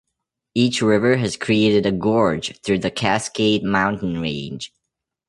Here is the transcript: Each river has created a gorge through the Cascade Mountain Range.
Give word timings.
Each 0.55 0.81
river 0.81 1.17
has 1.17 1.37
created 1.37 1.85
a 1.85 1.91
gorge 1.91 2.59
through 2.63 2.79
the 2.79 2.89
Cascade 2.89 3.61
Mountain 3.63 4.19
Range. 4.19 4.71